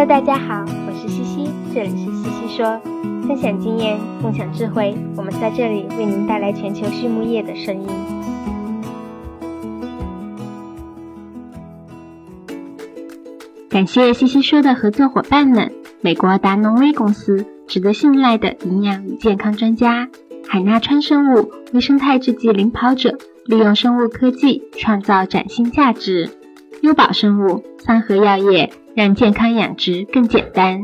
[0.00, 2.80] Hello，大家好，我是西西，这里是西西说，
[3.28, 7.86] 分享经验，共享智慧，我们在这里为您带来全球畜牧业的声音。
[13.68, 20.06] 感谢西西说的合作伙伴们：美国达农威公司，值得信赖的营养与健康专家；
[20.48, 26.30] 海纳川生物，微生态制剂领跑者，利用生物科技创造崭新价值；
[26.80, 28.72] 优宝生物，三和药业。
[28.94, 30.82] 让健康养殖更简单。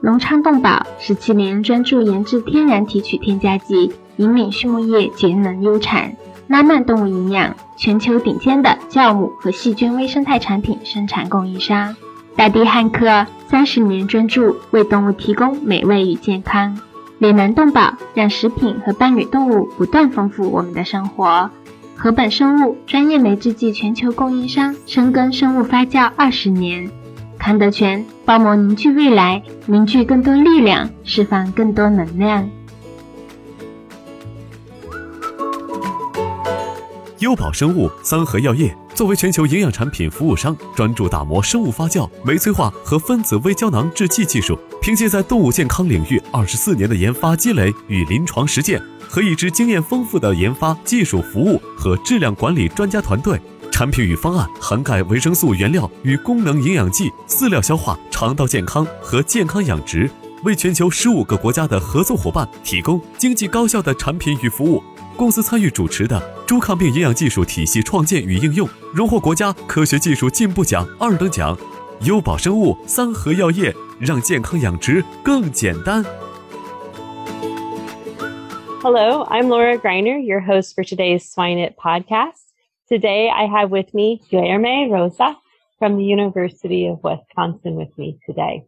[0.00, 6.12] 隆昌动宝十七年专注研制天然提取添加剂，引领畜牧业节能优产。
[6.48, 11.96] 拉曼动物营养，全球顶尖的酵母和细菌微生态产品生产供应商。
[12.36, 16.78] 大地汉克三十年专注为动物提供美味与健康。
[17.18, 21.50] 脸南动宝让食品和伴侣动物不断丰富我们的生活。
[21.96, 26.90] 禾本生物专业酶制剂全球供应商，深耕生物发酵二十年。
[27.46, 32.50] 韩德全帮忙凝聚未来，凝聚更多力量，释放更多能量。
[37.20, 44.58] 优宝生物、三和药业作为全球营养产品服务商，专注打磨生物发酵、酶催化和分子微胶囊制剂技术。
[44.82, 53.40] 凭借在动物健康领域二十四年的研发积累与临床实践，和一支经验丰富的研发、技术服务和质量管理专家团队。
[53.76, 60.10] 产品与方案涵盖维生素原料与功能营养剂、饲料消化、肠道健康和健康养殖，
[60.44, 64.82] 为全球十五个国家的合作伙伴提供经济高效的产品与服务。
[65.14, 71.54] 公司参与主持的猪抗病营养技术体系创建与应用，荣获国家科学技术进步奖二等奖。
[72.00, 76.02] 优宝生物、三和药业，让健康养殖更简单。
[78.82, 82.45] Hello, I'm Laura Greiner, your host for today's Swine It podcast.
[82.88, 85.36] Today I have with me Guilherme Rosa
[85.76, 88.64] from the University of Wisconsin with me today.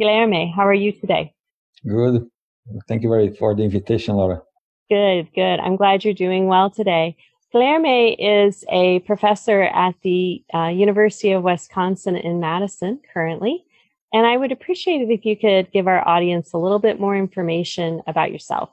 [0.00, 1.34] Guilherme, how are you today?
[1.84, 2.28] Good.
[2.86, 4.40] Thank you very much for the invitation, Laura.
[4.88, 5.58] Good, good.
[5.58, 7.16] I'm glad you're doing well today.
[7.52, 13.64] Guilherme is a professor at the uh, University of Wisconsin in Madison currently.
[14.12, 17.16] And I would appreciate it if you could give our audience a little bit more
[17.16, 18.70] information about yourself.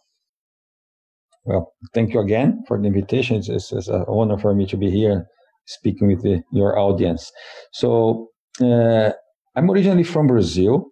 [1.48, 3.38] Well, thank you again for the invitation.
[3.38, 5.28] It's, it's, it's an honor for me to be here
[5.66, 7.32] speaking with the, your audience.
[7.72, 8.30] So,
[8.62, 9.12] uh,
[9.56, 10.92] I'm originally from Brazil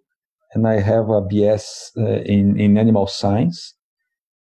[0.54, 3.74] and I have a BS uh, in, in animal science.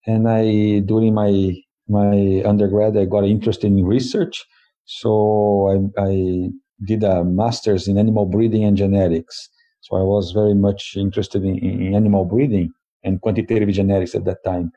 [0.07, 1.55] And I, during my,
[1.89, 4.45] my undergrad, I got interested in research.
[4.85, 6.51] So I, I
[6.87, 9.49] did a master's in animal breeding and genetics.
[9.81, 12.73] So I was very much interested in, in animal breeding
[13.03, 14.73] and quantitative genetics at that time.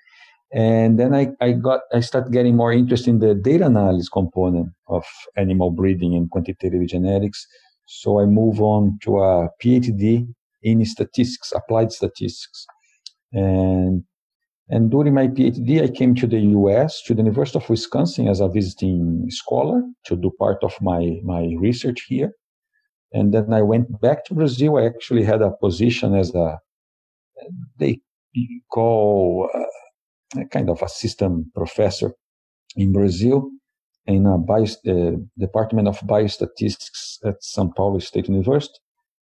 [0.56, 4.70] And then I, I got I started getting more interested in the data analysis component
[4.88, 5.06] of
[5.36, 7.46] animal breeding and quantitative genetics.
[7.88, 10.26] So I move on to a PhD
[10.64, 12.66] in statistics, applied statistics.
[13.34, 14.06] And
[14.70, 18.40] and during my PhD, I came to the US, to the University of Wisconsin as
[18.40, 22.32] a visiting scholar to do part of my, my research here.
[23.12, 24.78] And then I went back to Brazil.
[24.78, 26.60] I actually had a position as a,
[27.78, 28.00] they
[28.72, 29.60] call uh,
[30.38, 32.14] a kind of assistant professor
[32.76, 33.50] in Brazil
[34.08, 38.80] in a bio, uh, department of biostatistics at São Paulo State University.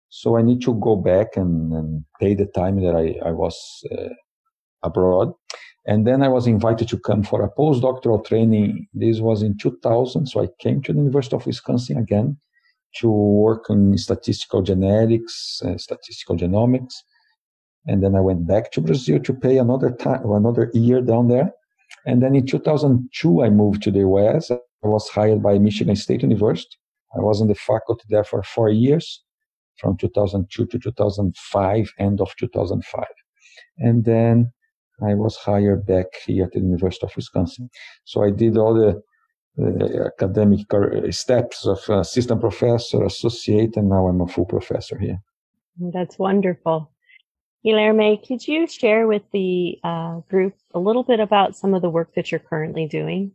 [0.10, 3.84] So I need to go back and, and pay the time that I, I was
[3.92, 4.10] uh,
[4.84, 5.34] abroad.
[5.86, 8.88] And then I was invited to come for a postdoctoral training.
[8.94, 10.28] This was in 2000.
[10.28, 12.38] So I came to the University of Wisconsin again
[12.98, 16.96] to work in statistical genetics, uh, statistical genomics.
[17.88, 21.52] And then I went back to Brazil to pay another time, another year down there.
[22.06, 24.52] And then in 2002, I moved to the US.
[24.52, 26.78] I was hired by Michigan State University.
[27.16, 29.24] I was in the faculty there for four years,
[29.78, 33.06] from 2002 to 2005, end of 2005.
[33.78, 34.52] And then
[35.02, 37.70] I was hired back here at the University of Wisconsin.
[38.04, 39.02] So I did all the
[39.62, 40.68] uh, academic
[41.14, 45.20] steps of assistant professor, associate, and now I'm a full professor here.
[45.78, 46.92] That's wonderful.
[47.66, 51.90] Guilherme, could you share with the uh, group a little bit about some of the
[51.90, 53.32] work that you're currently doing?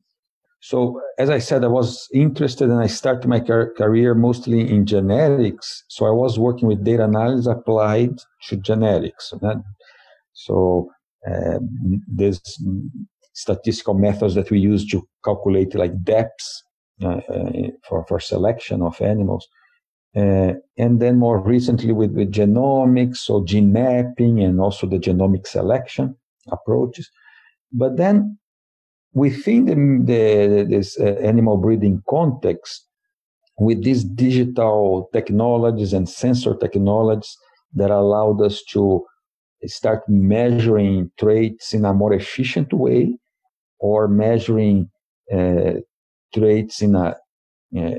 [0.61, 4.87] So, as I said, I was interested and I started my car- career mostly in
[4.87, 5.85] genetics.
[5.89, 8.19] So, I was working with data analysis applied
[8.49, 9.35] to genetics.
[10.33, 10.91] So,
[11.31, 11.59] uh,
[12.09, 12.41] there's
[13.35, 16.63] statistical methods that we use to calculate like depths
[17.03, 17.53] uh, uh,
[17.87, 19.47] for, for selection of animals.
[20.17, 25.47] Uh, and then more recently with, with genomics, so gene mapping and also the genomic
[25.47, 26.17] selection
[26.53, 27.11] approaches.
[27.73, 28.39] But then
[29.13, 32.87] within the, the this uh, animal breeding context,
[33.59, 37.37] with these digital technologies and sensor technologies,
[37.75, 39.05] that allowed us to
[39.65, 43.19] start measuring traits in a more efficient way
[43.81, 44.89] or measuring
[45.33, 45.73] uh,
[46.33, 47.17] traits in a
[47.77, 47.95] uh,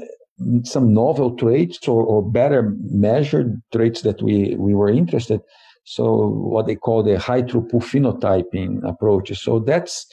[0.64, 5.40] some novel traits or, or, better measured traits that we, we were interested.
[5.86, 9.38] So what they call the high throughput phenotyping approach.
[9.40, 10.06] So that's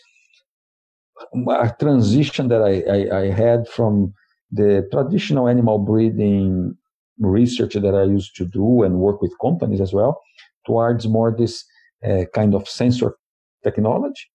[1.34, 4.14] a transition that I, I, I had from
[4.50, 6.76] the traditional animal breeding
[7.18, 10.20] research that I used to do and work with companies as well
[10.66, 11.64] towards more this
[12.04, 13.16] uh, kind of sensor
[13.64, 14.31] technology.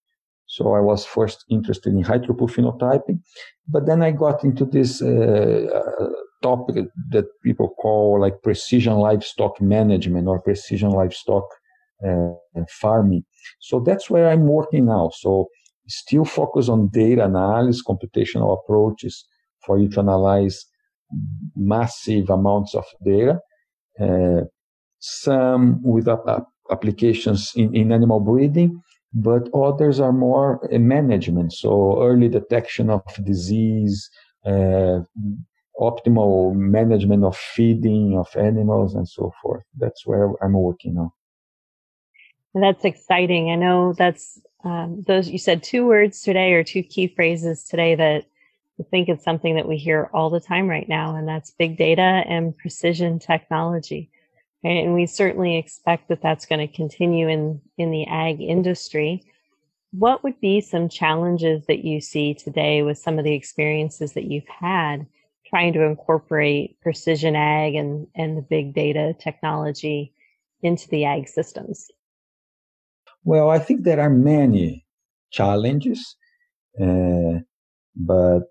[0.48, 3.20] So I was first interested in high throughput phenotyping,
[3.68, 5.68] but then I got into this uh,
[6.00, 6.08] uh,
[6.42, 11.44] topic that people call like precision livestock management or precision livestock
[12.08, 12.32] uh,
[12.70, 13.24] farming.
[13.60, 15.12] So that's where I'm working now.
[15.14, 15.50] So
[15.88, 19.26] still focus on data analysis, computational approaches
[19.66, 20.66] for you to analyze
[21.56, 23.40] massive amounts of data.
[24.00, 24.42] Uh,
[25.00, 26.08] some with
[26.72, 28.82] applications in, in animal breeding,
[29.18, 31.52] but others are more in management.
[31.52, 34.10] So early detection of disease,
[34.46, 35.00] uh,
[35.80, 39.64] optimal management of feeding of animals and so forth.
[39.76, 41.12] That's where I'm working on.
[42.54, 43.50] That's exciting.
[43.50, 47.96] I know that's um, those you said two words today or two key phrases today
[47.96, 48.26] that
[48.80, 51.78] I think it's something that we hear all the time right now, and that's big
[51.78, 54.12] data and precision technology.
[54.68, 54.84] Right?
[54.84, 59.24] And we certainly expect that that's going to continue in, in the ag industry.
[59.92, 64.26] What would be some challenges that you see today with some of the experiences that
[64.26, 65.08] you've had
[65.46, 70.14] trying to incorporate precision ag and, and the big data technology
[70.62, 71.88] into the ag systems?
[73.24, 74.86] Well, I think there are many
[75.32, 76.18] challenges,
[76.82, 77.40] uh,
[77.96, 78.42] but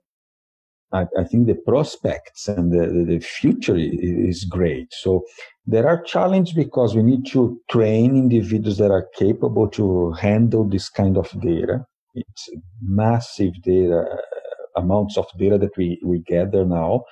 [0.92, 4.92] I, I, think the prospects and the, the future is great.
[4.92, 5.24] So
[5.66, 10.88] there are challenges because we need to train individuals that are capable to handle this
[10.88, 11.84] kind of data.
[12.14, 12.48] It's
[12.82, 17.02] massive data, uh, amounts of data that we, we gather now.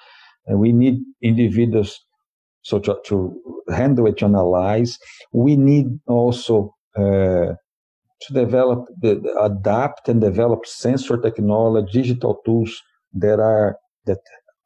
[0.47, 1.99] And we need individuals
[2.65, 4.99] so to, to handle it, to analyze.
[5.33, 7.55] We need also uh,
[8.23, 12.83] to develop, the, adapt and develop sensor technology, digital tools
[13.15, 13.77] that are
[14.07, 14.19] that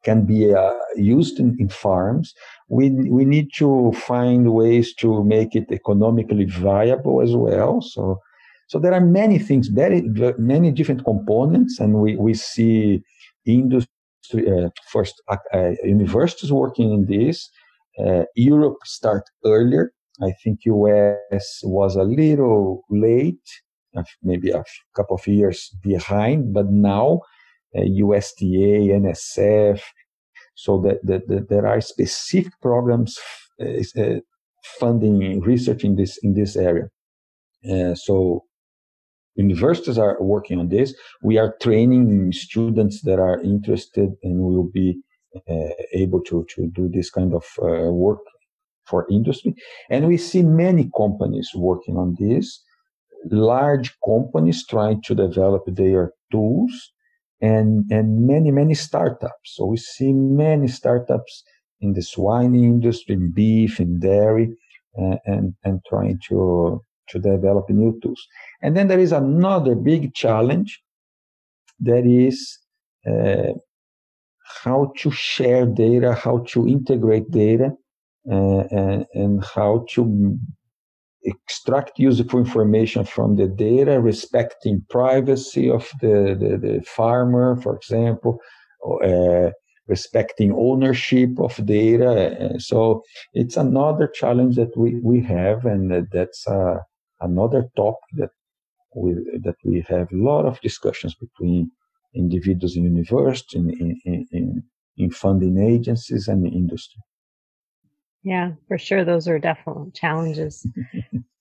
[0.03, 2.33] can be uh, used in, in, farms.
[2.69, 7.81] We we need to find ways to make it economically viable as well.
[7.81, 8.19] So
[8.67, 10.01] so there are many things, very
[10.37, 13.03] many different components, and we we see
[13.45, 13.89] industry
[14.35, 17.49] uh, first uh, uh universities working in this.
[17.97, 19.91] Uh, Europe start earlier.
[20.21, 23.47] I think US was a little late,
[24.21, 24.63] maybe a
[24.95, 27.21] couple of years behind, but now
[27.75, 29.81] USDA, uh, NSF,
[30.55, 33.17] so that, that, that, there are specific programs
[33.61, 34.19] uh, uh,
[34.79, 36.89] funding research in this in this area.
[37.95, 38.43] so
[39.35, 40.93] universities are working on this.
[41.23, 44.99] We are training students that are interested and will be
[45.49, 48.19] uh, able to, to do this kind of uh, work
[48.85, 49.55] for industry.
[49.89, 52.61] And we see many companies working on this,
[53.31, 56.91] large companies trying to develop their tools
[57.41, 59.55] and, and many, many startups.
[59.55, 61.43] So we see many startups
[61.81, 64.55] in the swine industry, in beef, in dairy,
[65.01, 68.21] uh, and, and trying to, to develop new tools.
[68.61, 70.81] And then there is another big challenge
[71.79, 72.59] that is
[73.09, 73.53] uh,
[74.63, 77.71] how to share data, how to integrate data,
[78.29, 80.37] uh, and, and how to
[81.29, 88.39] extract useful information from the data, respecting privacy of the, the, the farmer, for example,
[89.03, 89.49] uh,
[89.87, 92.55] respecting ownership of data.
[92.59, 96.77] So it's another challenge that we, we have, and that's uh,
[97.19, 98.29] another topic that
[98.95, 101.71] we, that we have a lot of discussions between
[102.15, 104.63] individuals in universities, in, in, in,
[104.97, 107.01] in funding agencies, and industry.
[108.23, 109.05] Yeah, for sure.
[109.05, 110.65] Those are definitely challenges.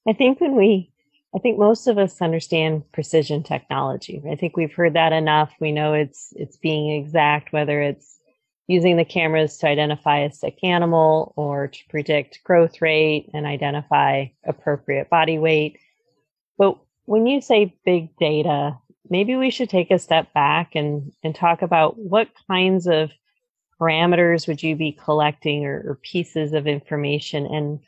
[0.07, 0.93] I think when we,
[1.35, 4.23] I think most of us understand precision technology.
[4.31, 5.53] I think we've heard that enough.
[5.61, 8.19] We know it's it's being exact, whether it's
[8.69, 14.27] using the cameras to identify a sick animal or to predict growth rate and identify
[14.47, 15.79] appropriate body weight.
[16.59, 18.77] But when you say big data,
[19.09, 23.11] maybe we should take a step back and, and talk about what kinds of
[23.81, 27.81] parameters would you be collecting or, or pieces of information and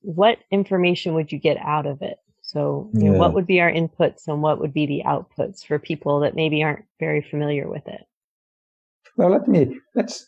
[0.00, 2.18] what information would you get out of it?
[2.40, 5.78] So, you know, what would be our inputs and what would be the outputs for
[5.78, 8.02] people that maybe aren't very familiar with it?
[9.16, 10.26] Well, let me let's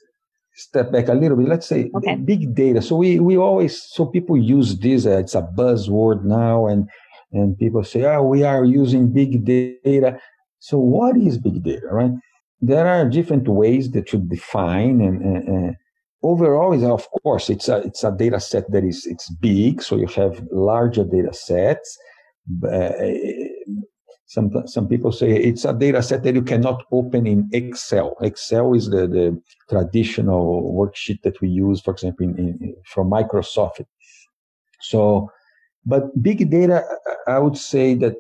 [0.54, 1.48] step back a little bit.
[1.48, 2.14] Let's say okay.
[2.14, 2.80] big data.
[2.80, 6.88] So we, we always, so people use this, uh, it's a buzzword now and,
[7.32, 10.20] and people say, oh, we are using big data.
[10.60, 12.12] So what is big data, right?
[12.66, 15.76] There are different ways that you define and,
[16.22, 19.94] overall is of course it's a it's a data set that is it's big so
[19.94, 21.98] you have larger data sets
[22.66, 22.92] uh,
[24.26, 28.16] some some people say it's a data set that you cannot open in Excel.
[28.20, 33.84] Excel is the, the traditional worksheet that we use, for example, in, in, from Microsoft.
[34.80, 35.30] So,
[35.86, 36.84] but big data,
[37.28, 38.16] I would say that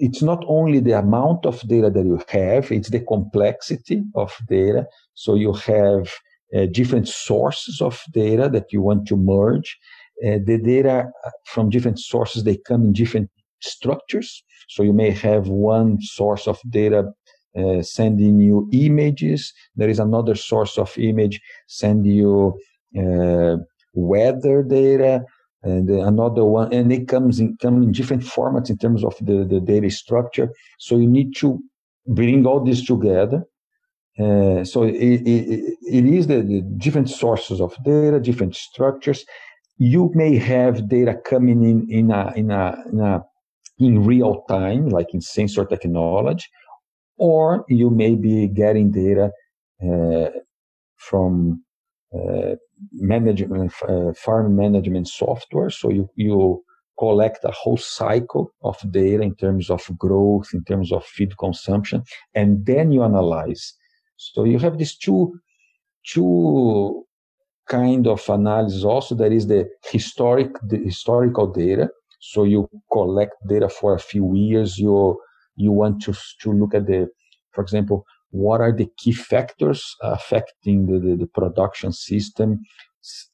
[0.00, 4.86] it's not only the amount of data that you have, it's the complexity of data.
[5.14, 6.10] So you have
[6.56, 9.78] uh, different sources of data that you want to merge.
[10.26, 11.10] Uh, the data
[11.44, 13.30] from different sources, they come in different
[13.60, 14.42] structures.
[14.68, 17.12] So you may have one source of data
[17.58, 19.52] uh, sending you images.
[19.76, 22.58] There is another source of image sending you
[22.98, 23.56] uh,
[23.92, 25.24] weather data,
[25.62, 29.44] and another one, and it comes in come in different formats in terms of the,
[29.44, 30.50] the data structure.
[30.78, 31.58] So you need to
[32.06, 33.44] bring all this together.
[34.18, 39.24] Uh, so it, it, it is the, the different sources of data, different structures.
[39.78, 43.24] You may have data coming in in a in a, in a
[43.78, 46.46] in real time, like in sensor technology,
[47.16, 49.30] or you may be getting data
[49.82, 50.30] uh,
[50.96, 51.62] from
[52.92, 55.70] management, uh, farm management software.
[55.70, 56.64] So you, you
[56.98, 62.02] collect a whole cycle of data in terms of growth, in terms of feed consumption,
[62.34, 63.74] and then you analyze.
[64.16, 65.40] So you have these two,
[66.06, 67.06] two
[67.68, 69.14] kind of analysis also.
[69.14, 71.88] There is the historic, the historical data,
[72.20, 74.78] so you collect data for a few years.
[74.78, 75.18] You
[75.56, 76.12] you want to
[76.42, 77.08] to look at the,
[77.52, 82.60] for example, what are the key factors affecting the, the, the production system,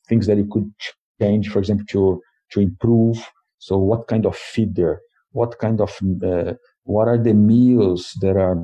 [0.08, 0.70] things that you could
[1.20, 2.20] change, for example, to
[2.52, 3.30] to improve.
[3.58, 5.00] So what kind of feeder,
[5.32, 8.56] what kind of uh, what are the meals that are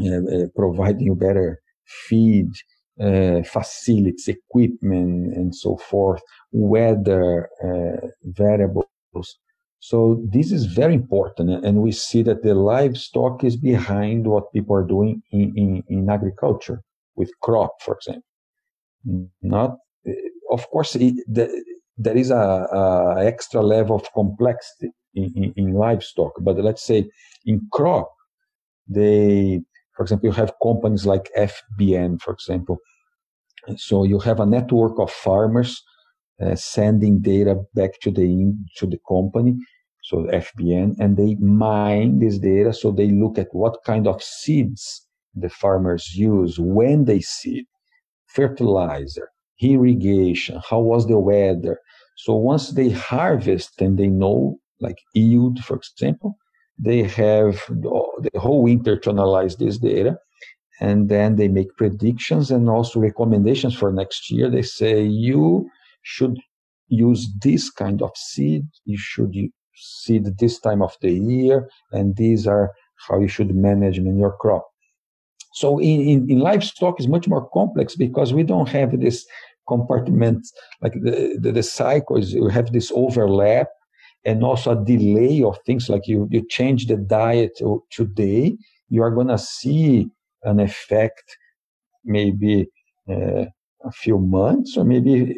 [0.00, 2.50] uh, providing better feed,
[3.00, 6.22] uh, facilities, equipment, and so forth,
[6.52, 8.86] weather uh, variables
[9.80, 14.74] so this is very important, and we see that the livestock is behind what people
[14.74, 16.82] are doing in, in, in agriculture
[17.14, 18.22] with crop, for example.
[19.42, 20.12] Not, eh,
[20.50, 21.64] of course, it, the,
[21.96, 27.08] there is a, a, extra level of complexity in, in, in, livestock, but let's say
[27.44, 28.10] in crop,
[28.88, 29.62] they,
[29.96, 32.78] for example, you have companies like FBN, for example.
[33.76, 35.82] So you have a network of farmers
[36.38, 39.56] Uh, sending data back to the to the company,
[40.02, 42.74] so FBN, and they mine this data.
[42.74, 47.64] So they look at what kind of seeds the farmers use when they seed,
[48.26, 51.78] fertilizer, irrigation, how was the weather.
[52.16, 56.36] So once they harvest and they know, like yield, for example,
[56.78, 60.18] they have the whole winter to analyze this data
[60.80, 64.50] and then they make predictions and also recommendations for next year.
[64.50, 65.70] They say you
[66.06, 66.38] should
[66.86, 68.64] use this kind of seed.
[68.84, 69.34] You should
[69.74, 72.72] seed this time of the year, and these are
[73.08, 74.64] how you should manage in your crop.
[75.52, 79.26] So in, in, in livestock is much more complex because we don't have this
[79.66, 80.46] compartment
[80.80, 82.32] like the, the, the cycles.
[82.32, 83.68] You have this overlap
[84.24, 87.58] and also a delay of things like you, you change the diet
[87.90, 88.56] today,
[88.90, 90.08] you are going to see
[90.44, 91.36] an effect
[92.04, 92.68] maybe
[93.08, 93.46] uh,
[93.84, 95.36] a few months or maybe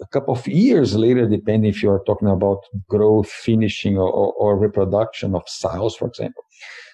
[0.00, 4.58] a couple of years later, depending if you are talking about growth, finishing, or, or,
[4.58, 6.42] reproduction of cells, for example.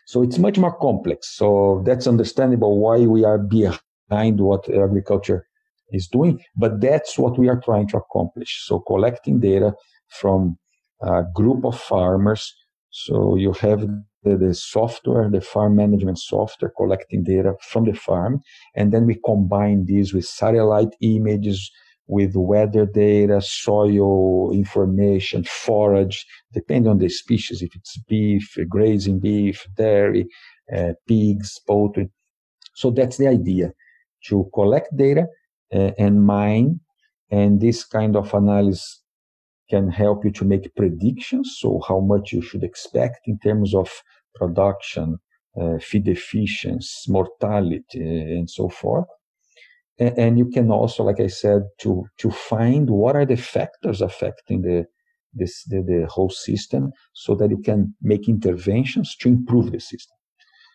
[0.07, 1.37] So it's much more complex.
[1.37, 5.47] So that's understandable why we are behind what agriculture
[5.93, 8.65] is doing, but that's what we are trying to accomplish.
[8.67, 9.75] So collecting data
[10.09, 10.59] from
[11.03, 12.55] a group of farmers.
[12.91, 13.81] So you have
[14.23, 18.43] the, the, software, the farm management software collecting data from the farm,
[18.75, 21.71] and then we combine these with satellite images,
[22.11, 29.65] with weather data, soil information, forage, depending on the species, if it's beef, grazing beef,
[29.77, 30.27] dairy,
[30.77, 32.11] uh, pigs, poultry.
[32.75, 33.73] So that's the idea
[34.27, 35.27] to collect data
[35.73, 36.81] uh, and mine.
[37.31, 39.03] And this kind of analysis
[39.71, 41.59] can help you to make predictions.
[41.61, 43.89] So how much you should expect in terms of
[44.35, 45.19] production,
[45.61, 48.01] uh, feed efficiency, mortality,
[48.37, 49.07] and so forth
[50.01, 54.01] and, and you can also, like I said, to to find what are the factors
[54.01, 54.87] affecting the
[55.33, 60.17] this the, the whole system, so that you can make interventions to improve the system.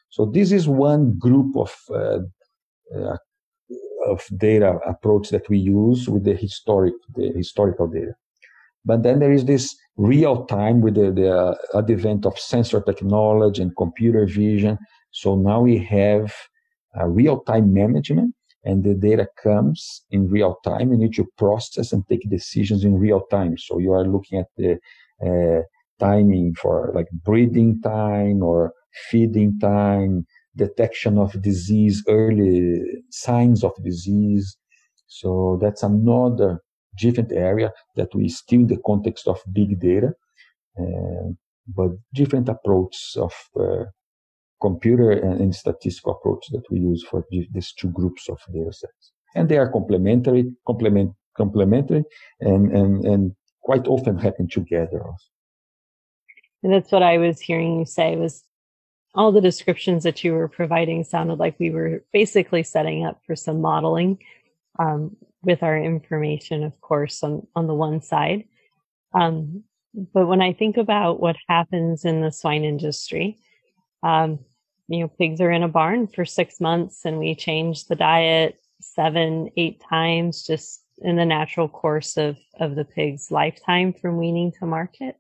[0.10, 2.20] So this is one group of uh,
[2.96, 3.18] uh,
[4.08, 8.14] of data approach that we use with the historic the historical data.
[8.86, 13.76] But then there is this real time with the, the advent of sensor technology and
[13.76, 14.78] computer vision.
[15.12, 16.32] So now we have
[16.94, 18.35] a real time management
[18.66, 20.92] and the data comes in real time.
[20.92, 23.58] You need to process and take decisions in real time.
[23.58, 24.80] So you are looking at the
[25.26, 25.62] uh,
[26.00, 28.74] timing for like breeding time or
[29.10, 32.82] feeding time, detection of disease, early
[33.12, 34.58] signs of disease.
[35.08, 36.62] So that's another
[36.98, 40.14] different area that we still in the context of big data,
[40.80, 41.30] uh,
[41.68, 43.86] but different approach of uh,
[44.68, 47.20] computer and, and, statistical approach that we use for
[47.56, 49.04] these two groups of data sets.
[49.36, 51.10] And they are complementary, complement,
[51.42, 52.04] complementary,
[52.40, 53.24] and, and, and
[53.62, 55.00] quite often happen together.
[55.10, 55.28] Also.
[56.64, 58.44] And that's what I was hearing you say was
[59.14, 63.36] all the descriptions that you were providing sounded like we were basically setting up for
[63.36, 64.20] some modeling
[64.80, 68.44] um, with our information, of course, on, on the one side.
[69.14, 69.64] Um,
[70.14, 73.38] but when I think about what happens in the swine industry,
[74.04, 74.40] um,
[74.88, 78.60] you know, pigs are in a barn for six months and we change the diet
[78.82, 84.52] seven, eight times just in the natural course of, of the pig's lifetime from weaning
[84.60, 85.18] to market.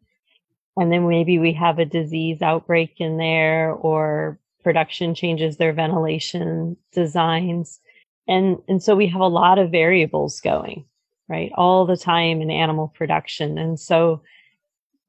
[0.78, 6.78] And then maybe we have a disease outbreak in there or production changes their ventilation
[6.92, 7.80] designs.
[8.28, 10.86] And, and so we have a lot of variables going,
[11.28, 11.52] right?
[11.56, 13.58] All the time in animal production.
[13.58, 14.22] And so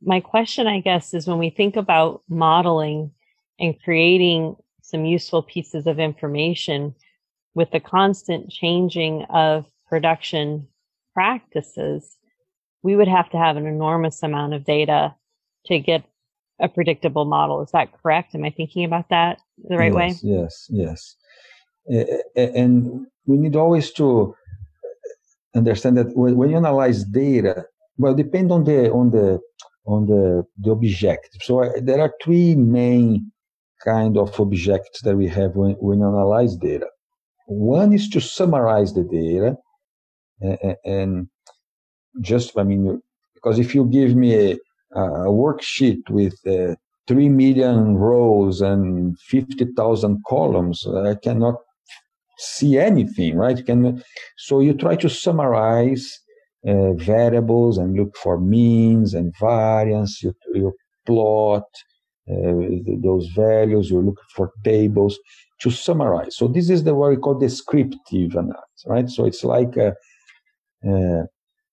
[0.03, 3.11] my question, I guess, is when we think about modeling
[3.59, 6.95] and creating some useful pieces of information
[7.55, 10.69] with the constant changing of production
[11.15, 12.17] practices,
[12.83, 15.15] we would have to have an enormous amount of data
[15.67, 16.05] to get
[16.61, 17.63] a predictable model.
[17.63, 18.35] Is that correct?
[18.35, 20.31] Am I thinking about that the right yes, way?
[20.31, 21.17] Yes, yes.
[22.37, 24.35] And we need always to
[25.55, 27.65] understand that when you analyze data,
[27.99, 29.41] well, depend on the on the
[29.87, 31.43] on the the objective.
[31.43, 33.33] So uh, there are three main
[33.85, 36.87] kind of objects that we have when, when analyze data.
[37.47, 39.57] One is to summarize the data,
[40.41, 41.29] and, and
[42.21, 43.01] just I mean,
[43.35, 44.53] because if you give me a,
[44.95, 46.75] a worksheet with uh,
[47.07, 51.57] 3 million rows and 50,000 columns, I cannot
[52.39, 53.65] see anything, right?
[53.65, 54.03] Can,
[54.37, 56.19] so you try to summarize
[56.67, 60.23] uh, variables and look for means and variance.
[60.23, 60.73] You, you
[61.07, 61.65] plot
[62.27, 63.91] those values.
[63.91, 65.19] You look for tables
[65.61, 66.37] to summarize.
[66.37, 69.09] So this is the what we call descriptive analysis, right?
[69.09, 69.95] So it's like, a,
[70.87, 71.25] uh,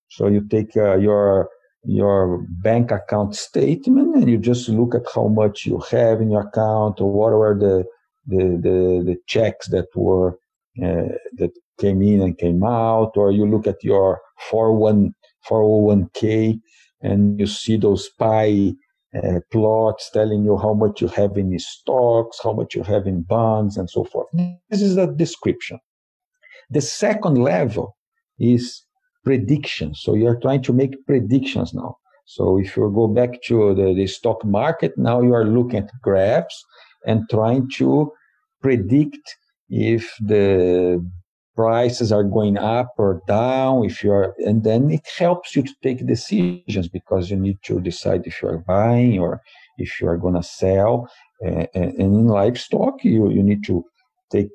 [0.09, 1.49] so you take uh, your
[1.85, 6.47] your bank account statement and you just look at how much you have in your
[6.47, 7.83] account or what were the
[8.27, 10.37] the the, the checks that were
[10.81, 16.59] uh, that came in and came out, or you look at your 401k
[17.01, 18.73] and you see those pie
[19.15, 23.21] uh, plots telling you how much you have in stocks, how much you have in
[23.21, 24.27] bonds, and so forth.
[24.69, 25.79] This is a description.
[26.69, 27.95] The second level
[28.39, 28.83] is
[29.23, 29.93] prediction.
[29.95, 31.97] So you're trying to make predictions now.
[32.25, 35.91] So if you go back to the, the stock market, now you are looking at
[36.01, 36.63] graphs
[37.05, 38.11] and trying to
[38.61, 39.35] predict
[39.69, 41.05] if the
[41.55, 46.05] prices are going up or down if you're and then it helps you to take
[46.05, 49.41] decisions because you need to decide if you're buying or
[49.77, 51.07] if you are going to sell
[51.41, 53.83] and, and, in livestock you, you need to
[54.31, 54.49] take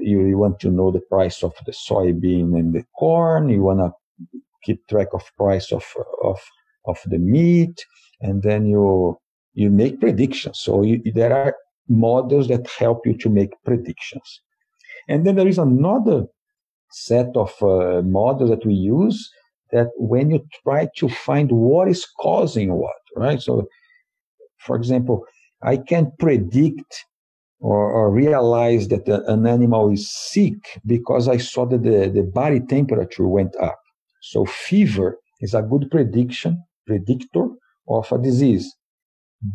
[0.00, 3.80] you, you want to know the price of the soybean and the corn you want
[3.80, 3.90] to
[4.62, 5.84] keep track of price of
[6.22, 6.40] of
[6.86, 7.84] of the meat
[8.20, 9.18] and then you
[9.54, 10.58] you make predictions.
[10.58, 11.56] So you, there are
[11.88, 14.40] models that help you to make predictions.
[15.08, 16.24] And then there is another
[16.94, 19.30] set of uh, models that we use
[19.72, 23.40] that when you try to find what is causing what, right?
[23.42, 23.66] So,
[24.58, 25.24] for example,
[25.62, 27.04] I can predict
[27.60, 30.54] or, or realize that an animal is sick
[30.86, 33.80] because I saw that the, the body temperature went up.
[34.22, 37.48] So fever is a good prediction, predictor
[37.88, 38.72] of a disease.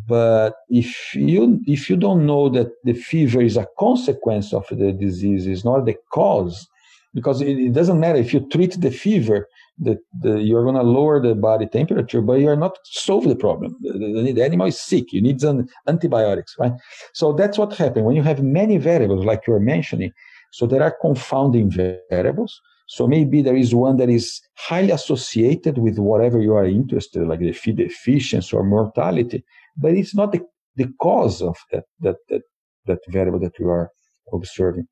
[0.06, 4.92] But if you if you don't know that the fever is a consequence of the
[4.92, 6.68] disease, is not the cause,
[7.14, 9.48] because it, it doesn't matter if you treat the fever,
[9.80, 13.76] that you're going to lower the body temperature, but you're not solve the problem.
[13.80, 15.12] The, the, animal is sick.
[15.12, 16.72] You need some antibiotics, right?
[17.14, 20.12] So that's what happened when you have many variables, like you're mentioning.
[20.52, 22.60] So there are confounding variables.
[22.88, 27.40] So maybe there is one that is highly associated with whatever you are interested, like
[27.40, 29.44] the feed efficiency or mortality,
[29.76, 30.40] but it's not the,
[30.76, 32.42] the cause of that, that, that,
[32.86, 33.90] that variable that you are
[34.32, 34.88] observing.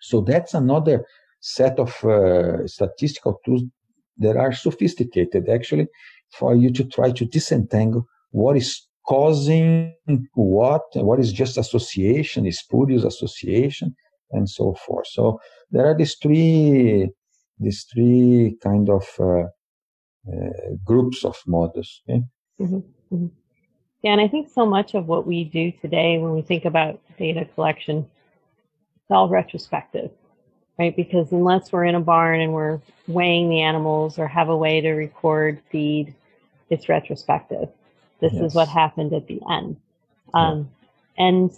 [0.00, 1.06] So that's another
[1.40, 3.62] set of uh, statistical tools
[4.18, 5.86] that are sophisticated actually
[6.32, 9.94] for you to try to disentangle what is causing
[10.34, 13.94] what, what is just association, spurious association,
[14.32, 15.06] and so forth.
[15.06, 17.08] So there are these three,
[17.58, 19.44] these three kind of uh,
[20.28, 22.02] uh, groups of models.
[22.08, 22.64] Mm-hmm.
[22.66, 23.26] Mm-hmm.
[24.02, 27.00] Yeah, and I think so much of what we do today when we think about
[27.18, 30.10] data collection, it's all retrospective,
[30.78, 30.94] right?
[30.94, 34.80] Because unless we're in a barn and we're weighing the animals or have a way
[34.80, 36.14] to record feed,
[36.70, 37.68] it's retrospective.
[38.20, 38.42] This yes.
[38.44, 39.76] is what happened at the end.
[40.34, 40.70] Um,
[41.18, 41.26] yeah.
[41.26, 41.50] And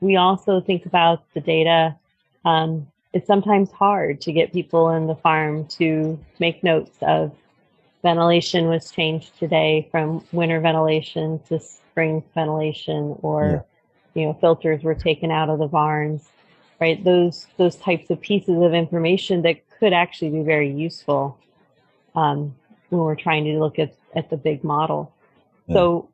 [0.00, 1.96] we also think about the data.
[2.44, 7.32] Um, it's sometimes hard to get people in the farm to make notes of
[8.02, 13.64] ventilation was changed today from winter ventilation to spring ventilation or
[14.14, 14.20] yeah.
[14.20, 16.28] you know filters were taken out of the barns
[16.82, 21.38] right those those types of pieces of information that could actually be very useful
[22.14, 22.54] um,
[22.90, 25.12] when we're trying to look at, at the big model
[25.66, 25.74] yeah.
[25.76, 26.08] so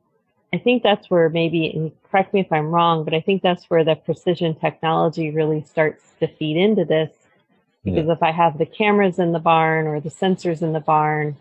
[0.53, 3.83] i think that's where maybe correct me if i'm wrong but i think that's where
[3.83, 7.11] the precision technology really starts to feed into this
[7.83, 8.13] because yeah.
[8.13, 11.35] if i have the cameras in the barn or the sensors in the barn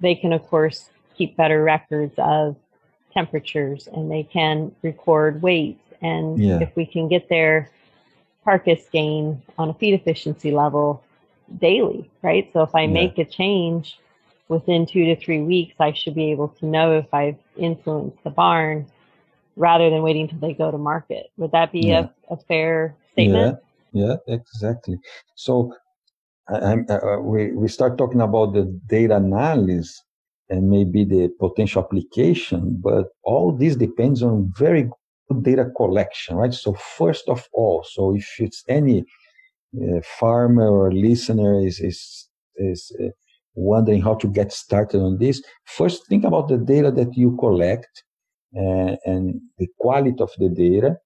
[0.00, 2.56] they can, of course, keep better records of
[3.12, 5.78] temperatures and they can record weight.
[6.00, 6.60] And yeah.
[6.60, 7.70] if we can get their
[8.44, 11.02] carcass gain on a feed efficiency level
[11.58, 12.50] daily, right?
[12.52, 12.92] So if I yeah.
[12.92, 13.98] make a change
[14.48, 18.30] within two to three weeks, I should be able to know if I've influenced the
[18.30, 18.86] barn
[19.56, 21.30] rather than waiting until they go to market.
[21.36, 22.08] Would that be yeah.
[22.30, 23.58] a, a fair statement?
[23.92, 24.98] Yeah, yeah, exactly.
[25.34, 25.74] So
[26.50, 30.02] uh, uh, we, we start talking about the data analysis
[30.48, 34.90] and maybe the potential application, but all this depends on very
[35.34, 36.54] data collection, right?
[36.54, 39.04] So first of all, so if it's any
[39.76, 43.08] uh, farmer or listener is is is uh,
[43.54, 48.04] wondering how to get started on this, first think about the data that you collect
[48.56, 50.96] uh, and the quality of the data.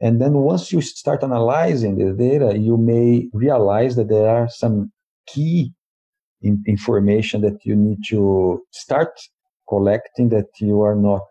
[0.00, 4.92] And then once you start analyzing the data, you may realize that there are some
[5.26, 5.72] key
[6.42, 9.10] in information that you need to start
[9.68, 11.26] collecting that you are not.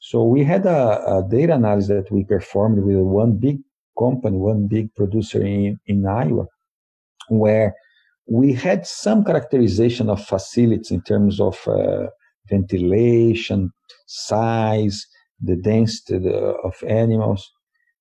[0.00, 3.58] So we had a, a data analysis that we performed with one big
[3.98, 6.46] company, one big producer in, in Iowa,
[7.28, 7.74] where
[8.26, 12.06] we had some characterization of facilities in terms of uh,
[12.48, 13.72] ventilation,
[14.06, 15.06] size,
[15.40, 16.28] the density
[16.64, 17.50] of animals,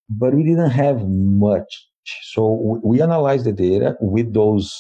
[0.10, 1.88] but we didn't have much.
[2.24, 4.74] So we analyzed the data with those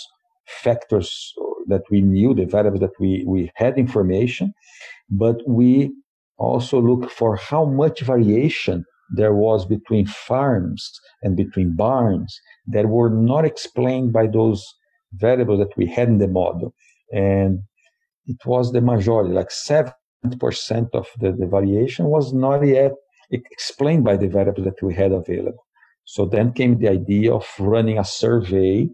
[0.46, 1.34] factors
[1.68, 4.54] that we knew, the variables that we, we had information,
[5.10, 5.94] but we
[6.38, 13.10] also look for how much variation there was between farms and between barns that were
[13.10, 14.65] not explained by those
[15.13, 16.73] variables that we had in the model.
[17.13, 17.60] And
[18.26, 19.93] it was the majority, like 70%
[20.93, 22.91] of the, the variation was not yet
[23.32, 25.65] explained by the variables that we had available.
[26.06, 28.89] So then came the idea of running a survey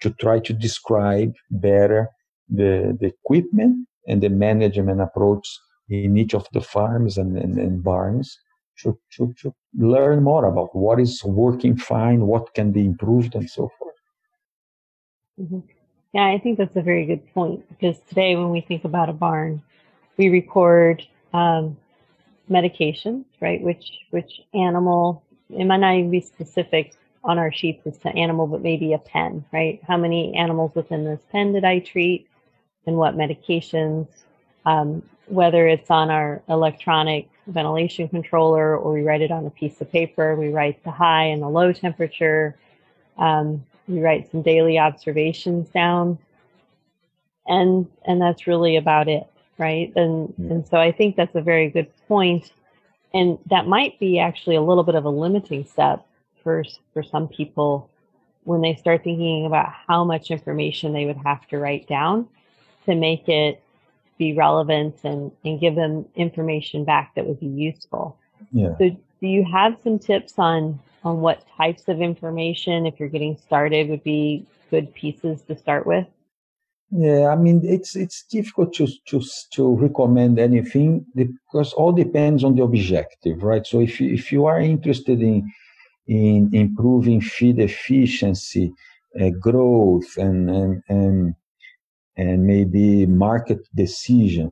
[0.00, 2.08] to try to describe better
[2.48, 5.48] the, the equipment and the management approach
[5.88, 8.38] in each of the farms and, and, and barns
[8.78, 13.48] to, to, to learn more about what is working fine, what can be improved, and
[13.48, 13.94] so forth.
[15.40, 15.60] Mm-hmm.
[16.12, 19.12] Yeah, I think that's a very good point because today, when we think about a
[19.12, 19.62] barn,
[20.16, 21.76] we record um,
[22.48, 23.60] medications, right?
[23.60, 25.24] Which which animal?
[25.50, 26.94] It might not even be specific
[27.24, 29.80] on our sheets as to animal, but maybe a pen, right?
[29.88, 32.28] How many animals within this pen did I treat
[32.86, 34.06] and what medications?
[34.66, 39.80] Um, whether it's on our electronic ventilation controller or we write it on a piece
[39.80, 42.56] of paper, we write the high and the low temperature.
[43.18, 46.18] Um, we write some daily observations down.
[47.46, 49.26] And, and that's really about it,
[49.58, 49.92] right?
[49.96, 50.50] And, mm.
[50.50, 51.90] and so I think that's a very good.
[53.12, 56.06] And that might be actually a little bit of a limiting step
[56.42, 57.90] for for some people
[58.44, 62.28] when they start thinking about how much information they would have to write down
[62.84, 63.62] to make it
[64.18, 68.16] be relevant and, and give them information back that would be useful.
[68.52, 68.76] Yeah.
[68.78, 73.36] So do you have some tips on on what types of information if you're getting
[73.36, 76.06] started would be good pieces to start with?
[76.90, 79.22] Yeah, I mean it's it's difficult to to
[79.54, 83.66] to recommend anything because all depends on the objective, right?
[83.66, 85.50] So if you, if you are interested in
[86.06, 88.72] in improving feed efficiency,
[89.20, 91.34] uh, growth, and, and, and,
[92.16, 94.50] and maybe market decision.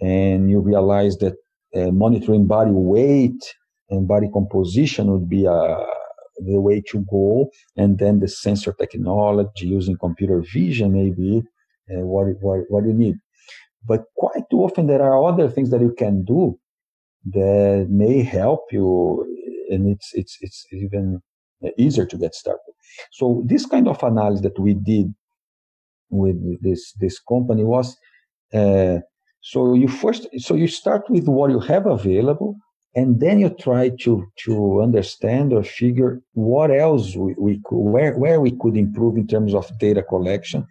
[0.00, 1.34] And you realize that
[1.74, 3.54] uh, monitoring body weight
[3.90, 5.76] and body composition would be a
[6.46, 11.42] the way to go, and then the sensor technology using computer vision maybe
[11.90, 13.16] uh, what, what, what you need.
[13.86, 16.58] But quite often there are other things that you can do
[17.32, 19.26] that may help you,
[19.70, 21.20] and it's it's it's even
[21.78, 22.72] easier to get started.
[23.12, 25.12] So this kind of analysis that we did
[26.10, 27.96] with this this company was
[28.54, 28.98] uh,
[29.40, 32.56] so you first so you start with what you have available
[32.94, 38.18] and then you try to to understand or figure what else we, we could where
[38.18, 40.66] where we could improve in terms of data collection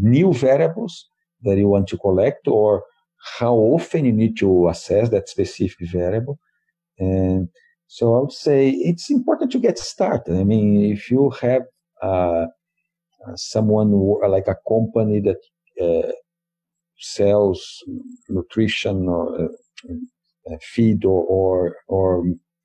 [0.00, 1.06] new variables
[1.42, 2.84] that you want to collect or
[3.38, 6.38] how often you need to assess that specific variable.
[6.98, 7.48] And
[7.86, 10.36] so i would say it's important to get started.
[10.36, 11.62] I mean if you have
[12.02, 12.46] uh,
[13.36, 13.92] someone
[14.28, 15.40] like a company that
[15.80, 16.12] uh,
[16.98, 17.82] sells
[18.28, 19.50] nutrition or
[19.88, 22.24] uh, feed or, or, or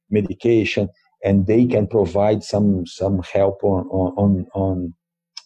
[0.09, 0.89] medication,
[1.23, 4.93] and they can provide some some help on on on,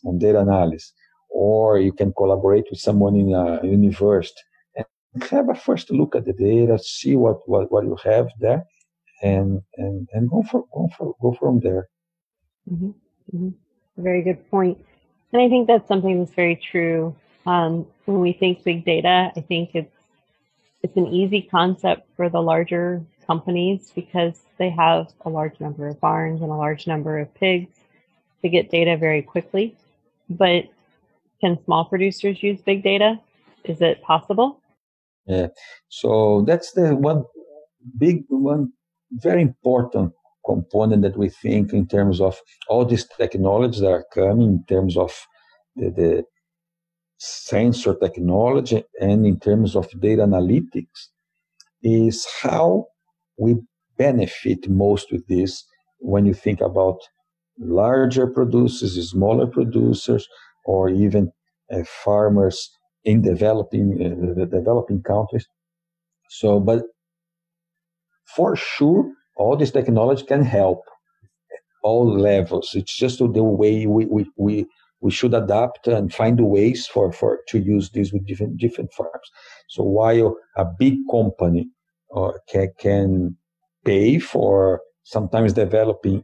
[0.05, 0.93] on data analysis,
[1.29, 4.41] or you can collaborate with someone in a university
[4.75, 4.85] and
[5.29, 8.65] have a first look at the data, see what what, what you have there,
[9.23, 11.87] and and and go for go for go from there.
[12.71, 12.91] Mm-hmm.
[13.35, 14.03] Mm-hmm.
[14.03, 14.77] Very good point.
[15.33, 17.15] And I think that's something that's very true.
[17.45, 19.95] Um, when we think big data, I think it's
[20.83, 25.99] it's an easy concept for the larger companies because they have a large number of
[25.99, 27.75] barns and a large number of pigs
[28.41, 29.75] to get data very quickly.
[30.29, 30.65] But
[31.39, 33.19] can small producers use big data?
[33.63, 34.59] Is it possible?
[35.27, 35.47] Yeah.
[35.89, 37.25] So that's the one
[37.97, 38.73] big one
[39.11, 40.13] very important
[40.45, 44.97] component that we think in terms of all these technologies that are coming in terms
[44.97, 45.13] of
[45.75, 46.23] the, the
[47.17, 51.09] sensor technology and in terms of data analytics
[51.83, 52.85] is how
[53.37, 53.55] we
[53.97, 55.63] benefit most with this
[55.99, 56.99] when you think about
[57.59, 60.27] larger producers, smaller producers,
[60.65, 61.31] or even
[61.71, 62.71] uh, farmers
[63.03, 65.47] in developing uh, developing countries.
[66.29, 66.83] So, but
[68.35, 70.81] for sure, all this technology can help
[71.83, 72.67] all levels.
[72.75, 74.65] It's just the way we, we, we,
[75.01, 79.27] we should adapt and find ways for, for to use this with different different farms.
[79.67, 81.69] So while a big company
[82.15, 83.37] uh, can, can
[83.83, 86.23] pay for sometimes developing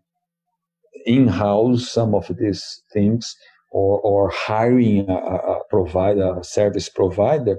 [1.05, 3.35] in-house some of these things
[3.71, 7.57] or, or hiring a, a provider, a service provider,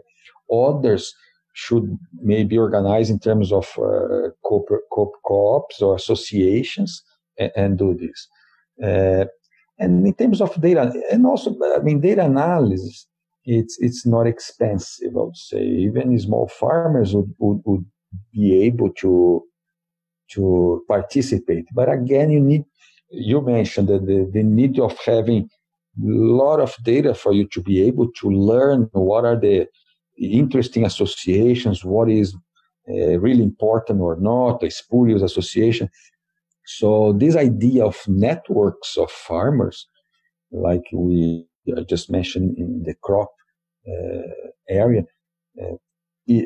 [0.52, 1.12] others
[1.64, 4.64] should maybe organize in terms of uh, co-
[5.26, 7.02] co-ops or associations
[7.36, 8.28] and, and do this.
[8.88, 9.24] Uh,
[9.80, 13.06] and in terms of data, and also, I mean, data analysis,
[13.44, 15.12] it's it's not expensive.
[15.16, 17.84] I would say even small farmers would, would, would
[18.32, 19.42] be able to
[20.34, 21.66] to participate.
[21.74, 22.64] But again, you need
[23.10, 25.50] you mentioned that the, the need of having
[26.00, 29.66] a lot of data for you to be able to learn what are the
[30.20, 32.34] interesting associations, what is
[32.88, 35.90] uh, really important or not, a spurious association.
[36.66, 39.86] So this idea of networks of farmers,
[40.50, 41.46] like we
[41.86, 43.30] just mentioned in the crop
[43.86, 44.22] uh,
[44.68, 45.04] area,
[45.62, 45.76] uh,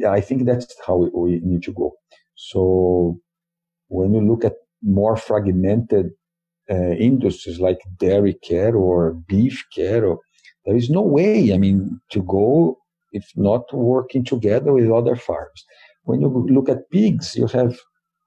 [0.09, 1.93] I think that's how we, we, need to go.
[2.35, 3.21] So
[3.89, 6.11] when you look at more fragmented
[6.69, 10.21] industries like dairy care or beef care, or,
[10.65, 12.79] there is no way, I mean, to go
[13.13, 15.65] if not working together with other farms.
[16.05, 17.79] When you look at pigs, you have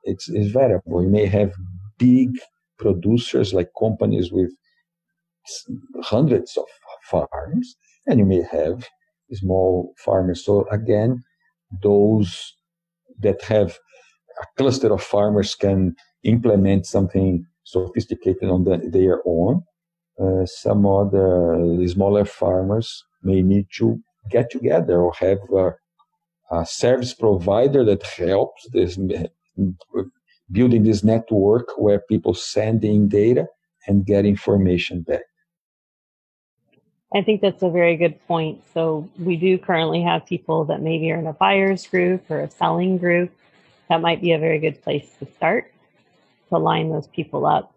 [0.06, 1.04] it's, it's variable.
[1.04, 1.52] You may have
[1.98, 2.30] big
[2.78, 4.52] producers like companies with
[6.04, 6.66] hundreds of
[7.10, 7.76] farms,
[8.08, 8.88] and you may have
[9.34, 10.46] small farmers.
[10.46, 11.24] So again,
[11.82, 12.54] those
[13.22, 13.78] that have
[14.42, 19.64] a cluster of farmers can implement something sophisticated on the, their own.
[20.20, 25.76] Uh, some other smaller farmers may need to get together or have a,
[26.52, 28.98] a service provider that helps this
[30.52, 33.48] building this network where people send in data
[33.88, 35.24] and get information back.
[37.14, 38.62] I think that's a very good point.
[38.74, 42.52] So we do currently have people that maybe are in a buyer's group or a
[42.52, 43.32] selling group.
[43.90, 45.72] That might be a very good place to start
[46.50, 47.76] to line those people up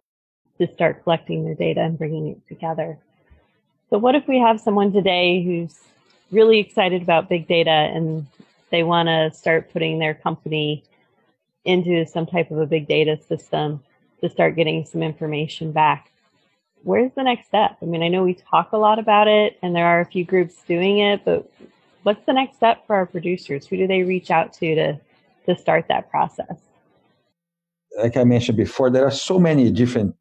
[0.58, 2.98] to start collecting their data and bringing it together.
[3.90, 5.78] So what if we have someone today who's
[6.30, 8.26] really excited about big data and
[8.70, 10.84] they want to start putting their company
[11.64, 13.82] into some type of a big data system
[14.20, 16.10] to start getting some information back.
[16.82, 17.76] Where's the next step?
[17.82, 20.24] I mean, I know we talk a lot about it and there are a few
[20.24, 21.50] groups doing it, but
[22.02, 23.66] what's the next step for our producers?
[23.66, 25.00] Who do they reach out to to,
[25.46, 26.56] to start that process?
[27.98, 30.14] Like I mentioned before, there are so many different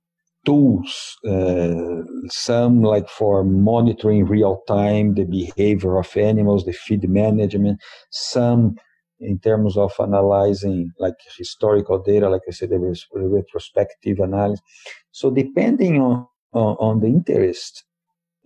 [0.47, 7.77] tools, uh, some like for monitoring real time the behavior of animals, the feed management,
[8.11, 8.77] some
[9.19, 12.79] in terms of analyzing like historical data, like I said, the
[13.13, 14.63] retrospective analysis.
[15.11, 17.83] So depending on, on, on the interest,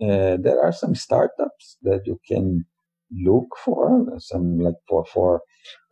[0.02, 2.64] uh, there are some startups that you can
[3.12, 5.42] look for, some like for, for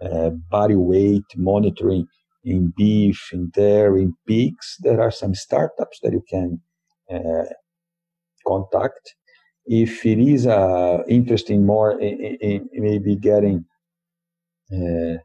[0.03, 2.07] uh, body weight monitoring
[2.45, 4.77] in beef, in dairy, in pigs.
[4.81, 6.61] There are some startups that you can
[7.13, 7.53] uh,
[8.47, 9.15] contact.
[9.67, 13.65] If it is uh, interesting more in, in, in maybe getting
[14.73, 15.19] uh,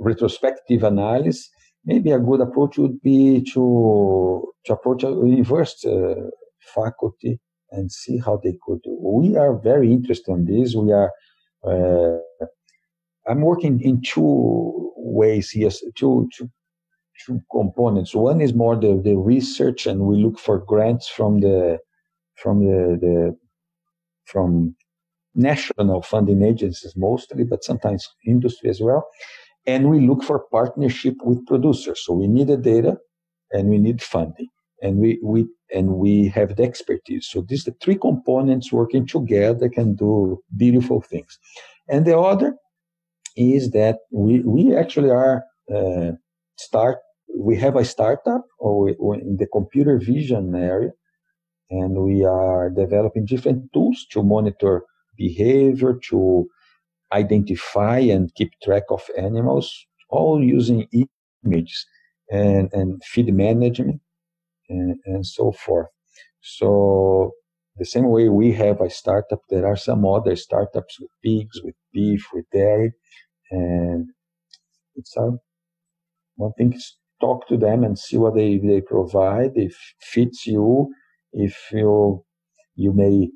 [0.00, 1.50] retrospective analysis,
[1.84, 6.30] maybe a good approach would be to to approach a university uh,
[6.74, 7.38] faculty
[7.70, 8.96] and see how they could do.
[9.00, 10.74] We are very interested in this.
[10.74, 11.10] We are.
[11.66, 12.18] Uh,
[13.26, 16.50] I'm working in two ways here, two, two,
[17.26, 18.14] two components.
[18.14, 21.78] One is more the, the research, and we look for grants from the
[22.36, 23.36] from the, the
[24.24, 24.74] from
[25.34, 29.06] national funding agencies mostly, but sometimes industry as well.
[29.66, 32.02] And we look for partnership with producers.
[32.04, 32.98] So we need the data
[33.52, 34.48] and we need funding.
[34.82, 37.26] And we, we and we have the expertise.
[37.30, 41.38] So these the three components working together can do beautiful things.
[41.88, 42.54] And the other
[43.36, 45.44] is that we, we actually are
[45.74, 46.12] uh,
[46.58, 46.98] start
[47.36, 50.90] we have a startup or we, in the computer vision area
[51.70, 54.82] and we are developing different tools to monitor
[55.16, 56.46] behavior to
[57.12, 60.86] identify and keep track of animals all using
[61.44, 61.86] images
[62.30, 64.00] and, and feed management
[64.68, 65.88] and, and so forth.
[66.40, 67.32] So
[67.76, 71.74] the same way we have a startup there are some other startups with pigs with
[71.92, 72.92] beef with dairy
[73.50, 74.10] and
[74.96, 75.32] it's a
[76.36, 79.52] one thing is talk to them and see what they, they provide.
[79.54, 80.92] If fits you
[81.32, 82.24] if you
[82.76, 83.30] you may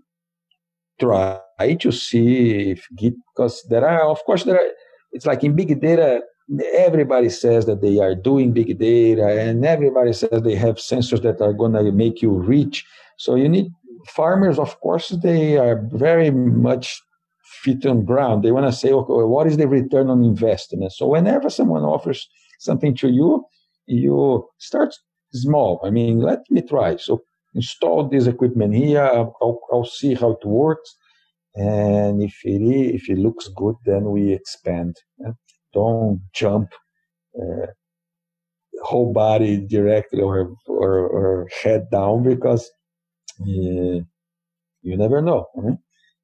[1.00, 1.40] try
[1.80, 4.70] to see if git because there are of course there are
[5.12, 6.20] it's like in big data
[6.74, 11.40] everybody says that they are doing big data and everybody says they have sensors that
[11.40, 12.86] are going to make you rich.
[13.18, 13.70] So you need
[14.06, 17.02] farmers of course they are very much
[17.62, 18.42] feet on ground.
[18.42, 20.92] They want to say, okay, what is the return on investment?
[20.92, 23.44] So whenever someone offers something to you,
[23.86, 24.94] you start
[25.32, 25.80] small.
[25.84, 26.96] I mean, let me try.
[26.96, 27.22] So
[27.54, 29.02] install this equipment here.
[29.02, 30.94] I'll, I'll see how it works.
[31.54, 32.62] And if it
[32.94, 34.96] if it looks good, then we expand.
[35.72, 36.72] Don't jump
[37.40, 37.66] uh,
[38.82, 42.70] whole body directly or, or, or head down because
[43.40, 43.44] uh,
[44.82, 45.46] you never know.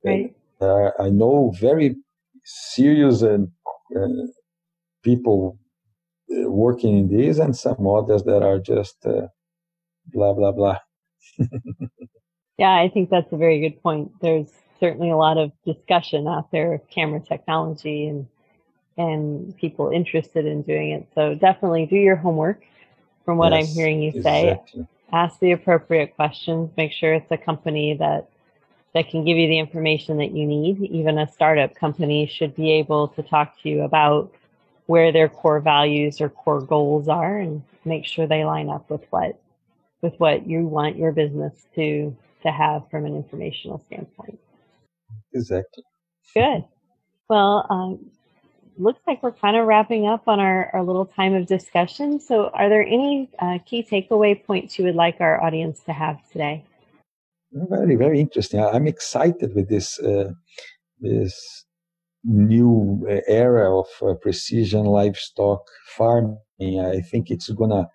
[0.04, 0.34] Right.
[0.60, 1.96] Uh, I know very
[2.44, 3.48] serious and
[3.96, 4.08] uh,
[5.02, 5.58] people
[6.30, 9.28] uh, working in this, and some others that are just uh,
[10.12, 10.78] blah blah blah.
[12.58, 14.10] yeah, I think that's a very good point.
[14.20, 14.48] There's
[14.80, 18.26] certainly a lot of discussion out there of camera technology and
[18.96, 21.08] and people interested in doing it.
[21.14, 22.62] So definitely do your homework.
[23.24, 24.86] From what yes, I'm hearing you say, exactly.
[25.10, 26.70] ask the appropriate questions.
[26.76, 28.28] Make sure it's a company that
[28.94, 30.80] that can give you the information that you need.
[30.82, 34.32] Even a startup company should be able to talk to you about
[34.86, 39.02] where their core values or core goals are and make sure they line up with
[39.10, 39.38] what
[40.00, 44.38] with what you want your business to to have from an informational standpoint.
[45.32, 45.82] Exactly.
[46.34, 46.64] Good.
[47.28, 48.10] Well, um,
[48.76, 52.20] looks like we're kind of wrapping up on our, our little time of discussion.
[52.20, 56.18] So, are there any uh, key takeaway points you would like our audience to have
[56.30, 56.64] today?
[57.54, 58.60] Very, very interesting.
[58.60, 60.32] I'm excited with this uh,
[61.00, 61.64] this
[62.24, 65.62] new uh, era of uh, precision livestock
[65.96, 66.38] farming.
[66.60, 67.88] I think it's gonna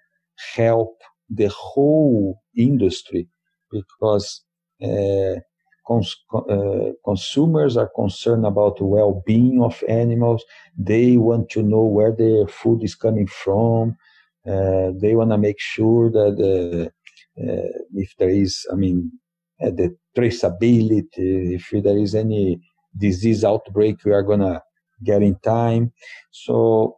[0.55, 3.27] help the whole industry
[3.71, 4.43] because
[4.83, 5.35] uh,
[5.87, 10.43] cons- uh, consumers are concerned about the well-being of animals.
[10.77, 13.97] They want to know where their food is coming from.
[14.47, 16.91] Uh, they want to make sure that
[17.93, 19.28] if there is, I mean, uh,
[19.59, 22.59] the traceability, if there is any
[22.97, 24.61] disease outbreak, we are going to
[25.03, 25.91] get in time.
[26.31, 26.97] So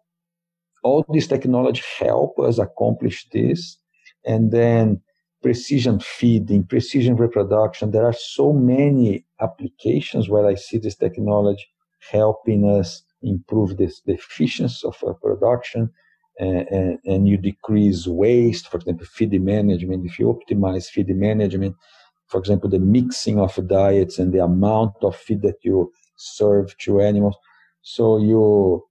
[0.83, 3.77] all this technology help us accomplish this.
[4.25, 5.01] And then
[5.41, 7.91] precision feeding, precision reproduction.
[7.91, 11.65] There are so many applications where I see this technology
[12.11, 15.89] helping us improve this, the efficiency of uh, production
[16.39, 18.69] and, and, and, you decrease waste.
[18.69, 20.05] For example, feed management.
[20.05, 21.75] If you optimize feed management,
[22.31, 27.01] for example, the mixing of diets and the amount of feed that you serve to
[27.01, 27.35] animals.
[27.81, 28.87] So you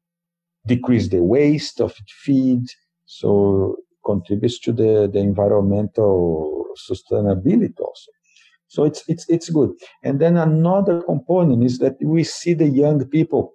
[0.66, 2.64] decrease the waste of feed.
[3.07, 8.11] So contributes to the, the environmental sustainability also.
[8.68, 9.70] So it's it's it's good.
[10.05, 13.53] And then another component is that we see the young people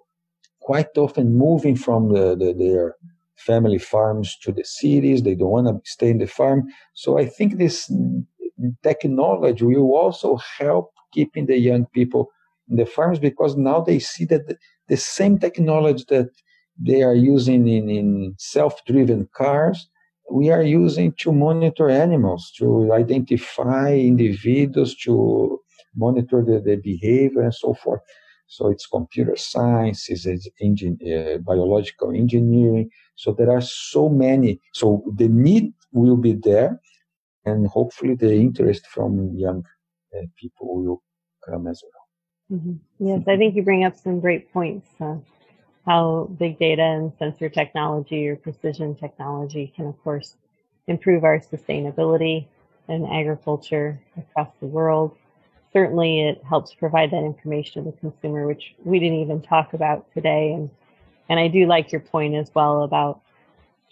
[0.60, 2.96] quite often moving from the, the, their
[3.36, 5.22] family farms to the cities.
[5.22, 6.64] They don't want to stay in the farm.
[6.94, 7.90] So I think this
[8.82, 12.30] technology will also help keeping the young people
[12.68, 14.42] in the farms because now they see that
[14.88, 16.30] the, same technology that
[16.78, 19.88] they are using in, in self-driven cars
[20.30, 25.60] we are using to monitor animals, to identify individuals, to
[25.94, 28.00] monitor the, the behavior and so forth.
[28.48, 32.90] So it's computer science, it's uh, biological engineering.
[33.16, 34.60] So there are so many.
[34.72, 36.80] So the need will be there,
[37.46, 39.64] and hopefully the interest from young
[40.16, 41.02] uh, people will
[41.48, 42.58] come as well.
[42.58, 43.06] Mm-hmm.
[43.06, 44.88] Yes, I think you bring up some great points.
[45.00, 45.16] Uh,
[45.86, 50.34] how big data and sensor technology or precision technology can, of course,
[50.88, 52.46] improve our sustainability
[52.88, 55.16] in agriculture across the world.
[55.72, 60.12] Certainly, it helps provide that information to the consumer, which we didn't even talk about
[60.12, 60.52] today.
[60.52, 60.70] And,
[61.28, 63.20] and I do like your point as well about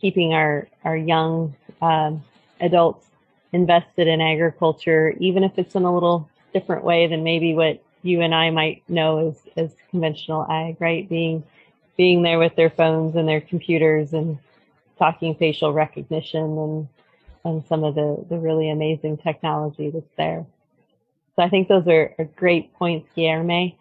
[0.00, 2.24] keeping our, our young um,
[2.60, 3.06] adults
[3.53, 8.21] invested in agriculture, even if it's in a little different way than maybe what you
[8.21, 11.07] and I might know as, as conventional ag, right?
[11.07, 11.43] Being
[11.97, 14.37] being there with their phones and their computers and
[14.97, 16.87] talking facial recognition and
[17.43, 20.45] and some of the, the really amazing technology that's there.
[21.35, 23.75] So I think those are, are great points, Guilherme.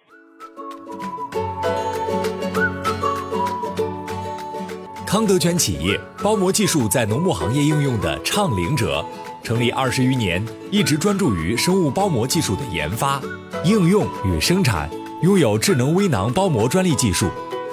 [5.07, 9.03] 康德全企业包膜技术在农牧行业应用的倡领者，
[9.44, 13.22] 成立二十余年，一直专注于生物包膜技术的研发、
[13.66, 14.90] 应用与生产，
[15.22, 17.30] 拥有智能微囊包膜专利技术。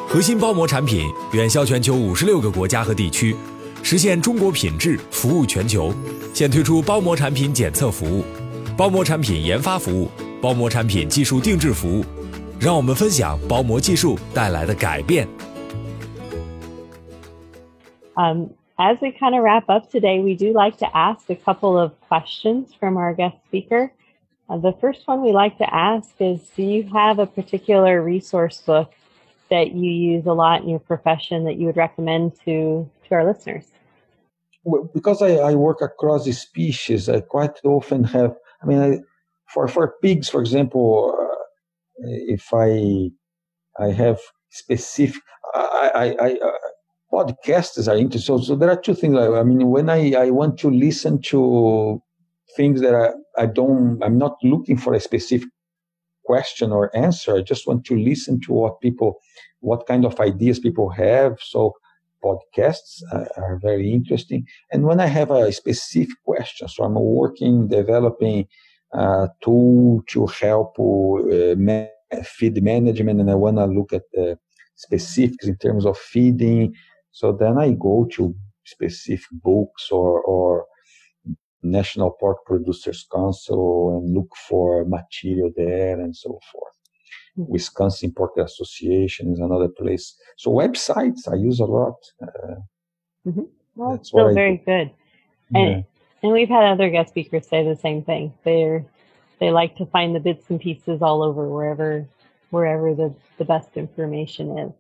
[0.09, 3.37] 核心包膜产品远销全球五十六个国家和地区，
[3.85, 5.95] 实现中国品质服务全球。
[6.35, 8.25] 现推出包膜产品检测服务、
[8.77, 10.11] 包膜产品研发服务、
[10.43, 12.05] 包膜产品技术定制服务。
[12.59, 15.27] 让我们分享包膜技术带来的改变。
[18.17, 18.49] Um,
[18.81, 22.01] as we kind of wrap up today, we do like to ask a couple of
[22.01, 23.93] questions from our guest speaker.
[24.49, 28.63] Uh, the first one we like to ask is Do you have a particular resource
[28.63, 28.93] book
[29.51, 33.25] that you use a lot in your profession that you would recommend to to our
[33.25, 33.67] listeners?
[34.65, 38.35] Well, because I, I work across the species, I quite often have.
[38.63, 38.99] I mean, I,
[39.53, 43.11] for for pigs, for example, uh, if I
[43.79, 44.19] I have
[44.49, 45.23] specific,
[45.55, 46.51] I, I, I
[47.13, 48.39] podcasts are interesting.
[48.39, 49.17] So, so there are two things.
[49.17, 52.03] I mean, when I, I want to listen to
[52.57, 55.49] things that I, I don't, I'm not looking for a specific
[56.25, 57.37] question or answer.
[57.37, 59.21] I just want to listen to what people,
[59.61, 61.39] what kind of ideas people have.
[61.41, 61.75] So
[62.23, 64.47] podcasts are, are very interesting.
[64.73, 68.47] And when I have a specific question, so I'm working developing
[68.93, 71.55] a tool to help uh,
[72.25, 74.39] feed management, and I want to look at the
[74.75, 76.75] specifics in terms of feeding.
[77.13, 78.35] So then I go to
[78.65, 80.67] specific books or, or
[81.63, 86.75] National Pork Producers Council and look for material there and so forth.
[87.39, 87.53] Mm-hmm.
[87.53, 90.17] Wisconsin Pork Association is another place.
[90.37, 91.97] So websites I use a lot.
[92.23, 92.55] Uh,
[93.27, 93.43] mm-hmm.
[93.77, 94.91] Well, that's still very good.
[95.55, 95.83] And yeah.
[96.23, 98.33] and we've had other guest speakers say the same thing.
[98.45, 98.85] They're
[99.39, 102.07] they like to find the bits and pieces all over wherever
[102.51, 104.73] wherever the, the best information is.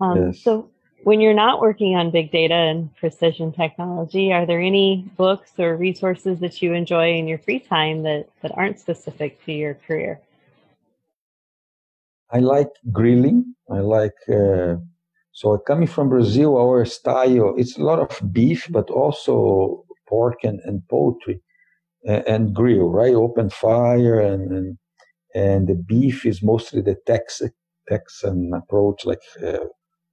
[0.00, 0.40] Um, yes.
[0.42, 0.70] So
[1.04, 5.76] when you're not working on big data and precision technology, are there any books or
[5.76, 10.20] resources that you enjoy in your free time that, that aren't specific to your career?
[12.30, 13.54] I like grilling.
[13.70, 14.76] I like, uh,
[15.32, 20.60] so coming from Brazil, our style, it's a lot of beef, but also pork and,
[20.64, 21.40] and poultry
[22.04, 23.14] and, and grill, right?
[23.14, 24.78] Open fire and, and,
[25.34, 27.50] and the beef is mostly the Texas,
[27.88, 29.58] Texan approach, like uh,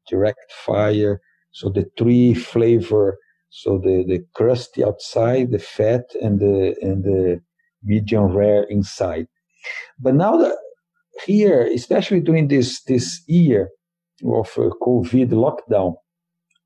[0.10, 1.22] direct fire.
[1.52, 3.18] So the tree flavor,
[3.50, 7.42] so the, the crusty outside, the fat, and the and the
[7.84, 9.28] medium rare inside.
[10.00, 10.56] But now that
[11.26, 13.70] here, especially during this this year
[14.24, 15.96] of uh, COVID lockdown,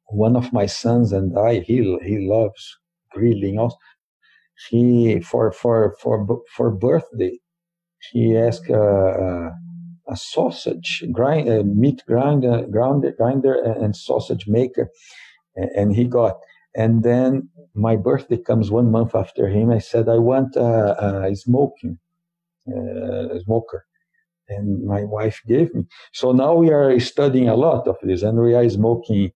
[0.07, 2.77] one of my sons and I, he he loves
[3.11, 3.59] grilling.
[3.59, 3.77] Also,
[4.69, 7.39] he for for for for birthday,
[8.11, 8.69] he asked.
[8.69, 9.49] Uh, uh,
[10.13, 14.85] a sausage grind, a meat grinder, grinder, grinder and sausage maker,
[15.55, 16.35] and he got.
[16.75, 17.49] And then
[17.87, 19.67] my birthday comes one month after him.
[19.71, 20.71] I said I want a,
[21.29, 21.99] a smoking
[22.67, 23.85] uh, smoker,
[24.49, 25.83] and my wife gave me.
[26.13, 29.31] So now we are studying a lot of this, and we are smoking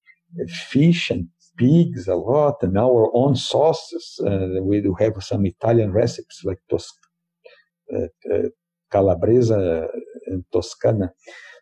[0.71, 4.19] fish and pigs a lot, and our own sauces.
[4.25, 6.93] Uh, we do have some Italian recipes like tos-
[7.93, 8.49] uh, uh,
[8.93, 9.88] calabresa
[10.28, 11.11] and Toscana.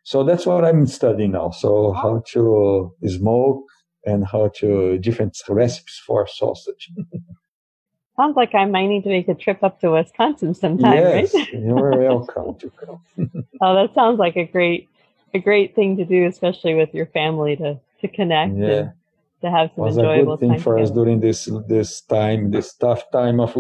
[0.04, 1.50] So that's what I'm studying now.
[1.52, 3.64] So how to smoke
[4.06, 6.92] and how to different recipes for sausage.
[8.18, 11.54] Sounds like I might need to make a trip up to Wisconsin sometime, yes, right?
[11.54, 13.02] you're welcome to come.
[13.62, 14.88] oh, that sounds like a great
[15.34, 18.68] a great thing to do, especially with your family to to connect Yeah.
[18.68, 18.92] and
[19.42, 23.04] to have some was a good thing for us during this this time, this tough
[23.12, 23.54] time of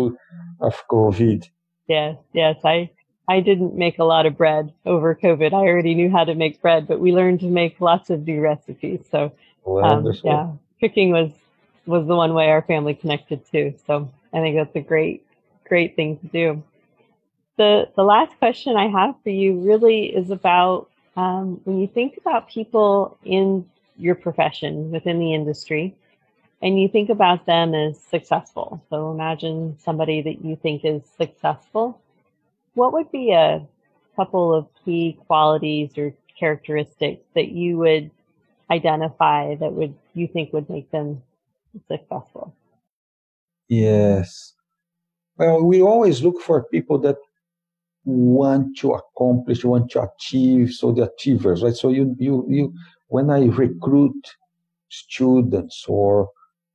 [0.62, 1.50] of COVID.
[1.88, 2.56] Yes, yes.
[2.64, 2.90] I
[3.28, 5.54] I didn't make a lot of bread over COVID.
[5.54, 8.40] I already knew how to make bread, but we learned to make lots of new
[8.40, 9.02] recipes.
[9.10, 9.32] So
[9.84, 11.32] um, yeah, cooking was
[11.86, 13.74] was the one way our family connected too.
[13.88, 15.26] So I think that's a great
[15.68, 16.64] great thing to do.
[17.58, 22.18] The the last question I have for you really is about um, when you think
[22.18, 23.66] about people in
[23.98, 25.96] your profession within the industry,
[26.62, 28.84] and you think about them as successful.
[28.90, 32.02] So imagine somebody that you think is successful.
[32.76, 33.66] What would be a
[34.16, 38.12] couple of key qualities or characteristics that you would
[38.70, 41.22] identify that would you think would make them
[41.88, 42.54] successful?
[43.68, 44.54] Yes.
[45.38, 47.18] Well, we always look for people that
[48.06, 51.74] want to accomplish, want to achieve, so the achievers, right?
[51.74, 52.74] So you, you, you,
[53.08, 54.16] when I recruit
[54.90, 56.30] students or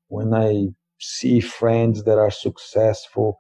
[0.08, 3.38] when I see friends that are successful,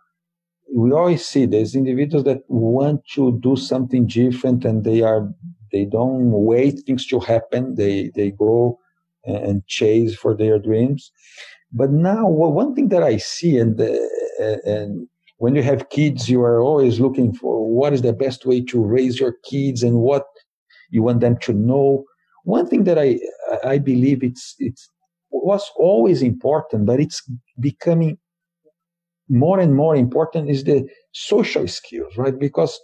[0.74, 5.28] we always see there's individuals that want to do something different and they are,
[5.72, 7.74] they don't wait things to happen.
[7.74, 8.78] They, they go
[9.24, 11.12] and chase for their dreams.
[11.72, 15.06] But now, one thing that I see, and uh, and
[15.38, 18.82] when you have kids, you are always looking for what is the best way to
[18.82, 20.24] raise your kids and what
[20.90, 22.04] you want them to know.
[22.44, 23.20] One thing that I
[23.64, 24.90] I believe it's it's
[25.30, 27.22] was always important, but it's
[27.60, 28.18] becoming
[29.30, 32.38] more and more important is the social skills, right?
[32.38, 32.78] Because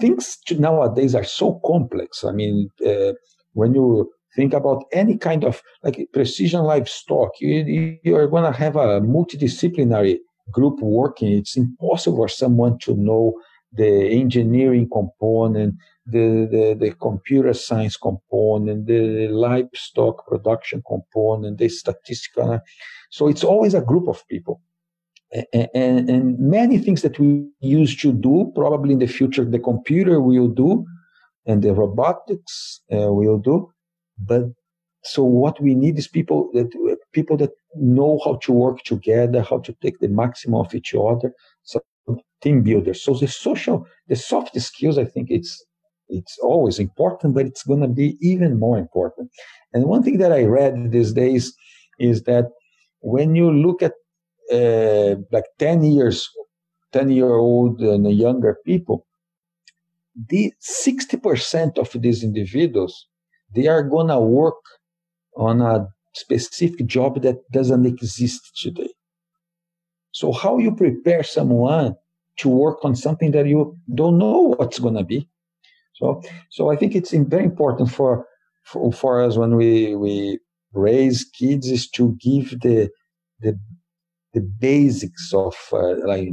[0.00, 2.24] things nowadays are so complex.
[2.24, 3.12] I mean, uh,
[3.52, 8.58] when you think about any kind of like precision livestock, you, you are going to
[8.58, 10.18] have a multidisciplinary
[10.50, 11.32] group working.
[11.32, 13.34] It's impossible for someone to know
[13.72, 15.74] the engineering component,
[16.06, 22.60] the, the, the computer science component, the livestock production component, the statistical.
[23.10, 24.60] So it's always a group of people.
[25.74, 30.22] And, and, many things that we used to do, probably in the future, the computer
[30.22, 30.86] will do,
[31.44, 33.70] and the robotics uh, will do.
[34.18, 34.44] But
[35.02, 36.70] so what we need is people that
[37.12, 41.32] people that know how to work together, how to take the maximum of each other.
[41.62, 41.80] So
[42.40, 43.02] team builders.
[43.02, 45.64] So the social, the soft skills, I think it's
[46.08, 49.30] it's always important, but it's going to be even more important.
[49.74, 51.54] And one thing that I read these days
[51.98, 52.46] is that
[53.00, 53.92] when you look at
[54.52, 56.28] uh, like 10 years,
[56.92, 59.06] 10 year old and younger people,
[60.28, 63.06] the 60% of these individuals,
[63.54, 64.62] they are going to work
[65.36, 68.92] on a specific job that doesn't exist today.
[70.12, 71.94] So how you prepare someone
[72.38, 75.28] to work on something that you don't know what's going to be?
[75.94, 78.26] So, so I think it's very important for,
[78.64, 80.38] for, for us when we, we
[80.72, 82.90] raise kids is to give the,
[83.40, 83.58] the,
[84.38, 86.30] the basics of uh, like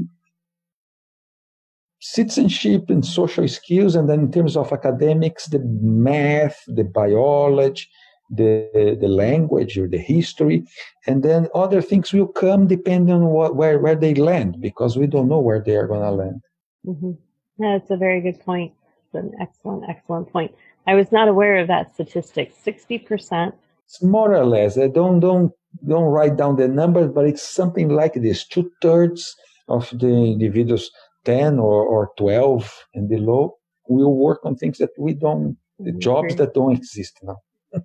[1.99, 3.95] citizenship and social skills.
[3.95, 7.87] And then in terms of academics, the math, the biology,
[8.29, 10.65] the the language or the history,
[11.07, 15.07] and then other things will come depending on what where where they land because we
[15.07, 16.41] don't know where they are going to land.
[16.85, 17.11] Mm-hmm.
[17.59, 18.73] That's a very good point.
[19.05, 20.51] It's an excellent, excellent point.
[20.87, 22.53] I was not aware of that statistic.
[22.67, 23.55] Sixty percent.
[23.85, 24.77] It's more or less.
[24.77, 25.51] I don't don't
[25.87, 29.35] don't write down the numbers, but it's something like this: two thirds
[29.67, 30.91] of the individuals,
[31.23, 33.57] ten or or twelve and below,
[33.87, 37.37] will work on things that we don't, the jobs that don't exist now.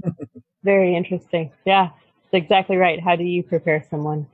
[0.62, 1.50] Very interesting.
[1.64, 1.90] Yeah,
[2.30, 3.00] that's exactly right.
[3.00, 4.26] How do you prepare someone?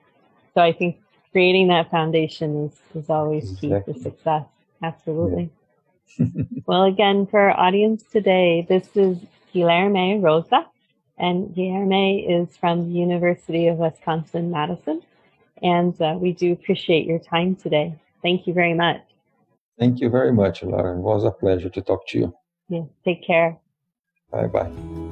[0.55, 0.97] So I think
[1.33, 3.71] creating that foundation is, is always Exactly.
[3.71, 4.45] key to success.
[4.83, 5.51] Absolutely.
[6.67, 9.19] well, again, for our audience today, this is
[9.55, 10.67] Guilherme Rosa,
[11.19, 15.03] and Guilherme is from the University of Wisconsin Madison.
[15.63, 17.95] And uh, we do appreciate your time today.
[18.23, 19.01] Thank you very much.
[19.79, 20.97] Thank you very much, Laura.
[20.97, 22.35] It was a pleasure to talk to you.
[22.69, 23.59] Yeah, take care.
[24.31, 25.06] Bye bye.